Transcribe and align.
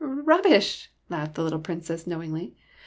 *' 0.01 0.03
"Rubbish!" 0.03 0.89
laughed 1.09 1.35
the 1.35 1.43
little 1.43 1.59
Princess, 1.59 2.07
knowingly. 2.07 2.55